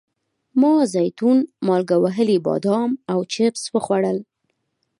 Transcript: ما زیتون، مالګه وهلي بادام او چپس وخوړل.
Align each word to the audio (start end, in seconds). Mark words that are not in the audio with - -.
ما 0.59 0.73
زیتون، 0.93 1.37
مالګه 1.67 1.97
وهلي 2.03 2.37
بادام 2.47 2.91
او 3.11 3.19
چپس 3.33 3.63
وخوړل. 3.73 4.17